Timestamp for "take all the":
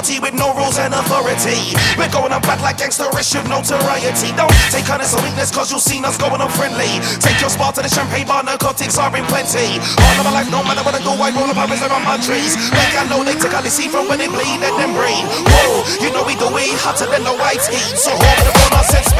13.36-13.68